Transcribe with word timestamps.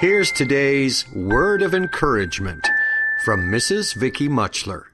Here's 0.00 0.30
today's 0.30 1.10
word 1.12 1.60
of 1.60 1.74
encouragement 1.74 2.64
from 3.24 3.50
Mrs. 3.50 3.96
Vicky 3.96 4.28
Muchler. 4.28 4.84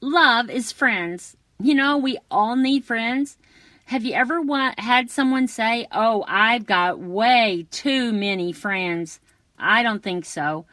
Love 0.00 0.48
is 0.48 0.70
friends. 0.70 1.36
You 1.58 1.74
know, 1.74 1.98
we 1.98 2.16
all 2.30 2.54
need 2.54 2.84
friends. 2.84 3.38
Have 3.86 4.04
you 4.04 4.14
ever 4.14 4.40
had 4.78 5.10
someone 5.10 5.48
say, 5.48 5.88
Oh, 5.90 6.24
I've 6.28 6.64
got 6.64 7.00
way 7.00 7.66
too 7.72 8.12
many 8.12 8.52
friends? 8.52 9.18
I 9.58 9.82
don't 9.82 10.00
think 10.00 10.24
so. 10.24 10.64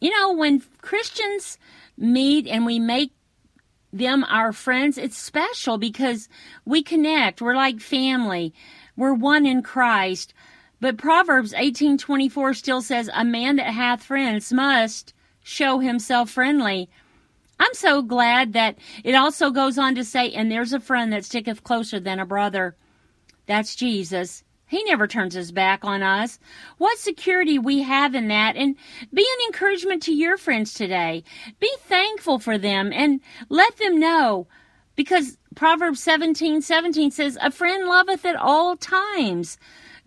You 0.00 0.10
know, 0.10 0.32
when 0.32 0.64
Christians 0.82 1.58
meet 1.96 2.48
and 2.48 2.66
we 2.66 2.80
make 2.80 3.12
them 3.92 4.24
our 4.24 4.52
friends, 4.52 4.98
it's 4.98 5.16
special 5.16 5.78
because 5.78 6.28
we 6.64 6.82
connect. 6.82 7.40
We're 7.40 7.54
like 7.54 7.78
family. 7.78 8.52
We're 8.96 9.14
one 9.14 9.46
in 9.46 9.62
Christ. 9.62 10.34
But 10.80 10.98
Proverbs 10.98 11.52
18:24 11.54 12.54
still 12.54 12.82
says 12.82 13.10
a 13.12 13.24
man 13.24 13.56
that 13.56 13.72
hath 13.72 14.04
friends 14.04 14.52
must 14.52 15.14
show 15.42 15.78
himself 15.78 16.30
friendly. 16.30 16.88
I'm 17.58 17.72
so 17.74 18.02
glad 18.02 18.52
that 18.52 18.76
it 19.02 19.14
also 19.14 19.50
goes 19.50 19.78
on 19.78 19.94
to 19.94 20.04
say 20.04 20.30
and 20.30 20.50
there's 20.50 20.72
a 20.72 20.80
friend 20.80 21.12
that 21.12 21.24
sticketh 21.24 21.64
closer 21.64 21.98
than 21.98 22.20
a 22.20 22.26
brother. 22.26 22.76
That's 23.46 23.74
Jesus. 23.74 24.44
He 24.68 24.82
never 24.84 25.06
turns 25.06 25.34
his 25.34 25.52
back 25.52 25.84
on 25.84 26.02
us. 26.02 26.38
What 26.76 26.98
security 26.98 27.58
we 27.58 27.82
have 27.82 28.14
in 28.14 28.28
that 28.28 28.56
and 28.56 28.76
be 29.14 29.22
an 29.22 29.46
encouragement 29.46 30.02
to 30.04 30.12
your 30.12 30.36
friends 30.36 30.74
today. 30.74 31.22
Be 31.60 31.70
thankful 31.82 32.40
for 32.40 32.58
them 32.58 32.92
and 32.92 33.20
let 33.48 33.76
them 33.76 33.98
know 33.98 34.48
because 34.96 35.38
Proverbs 35.54 36.02
17, 36.02 36.62
17 36.62 37.10
says, 37.12 37.38
a 37.40 37.50
friend 37.50 37.86
loveth 37.86 38.24
at 38.24 38.36
all 38.36 38.76
times. 38.76 39.56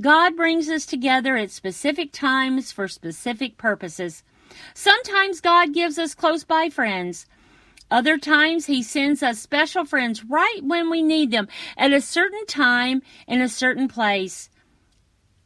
God 0.01 0.37
brings 0.37 0.69
us 0.69 0.85
together 0.85 1.35
at 1.35 1.51
specific 1.51 2.11
times 2.11 2.71
for 2.71 2.87
specific 2.87 3.57
purposes. 3.57 4.23
Sometimes 4.73 5.41
God 5.41 5.73
gives 5.73 5.99
us 5.99 6.15
close 6.15 6.43
by 6.43 6.69
friends. 6.69 7.25
Other 7.91 8.17
times 8.17 8.67
he 8.67 8.81
sends 8.81 9.21
us 9.21 9.39
special 9.39 9.83
friends 9.83 10.23
right 10.23 10.59
when 10.61 10.89
we 10.89 11.01
need 11.01 11.31
them 11.31 11.47
at 11.77 11.91
a 11.91 12.01
certain 12.01 12.45
time 12.45 13.01
in 13.27 13.41
a 13.41 13.49
certain 13.49 13.87
place. 13.87 14.49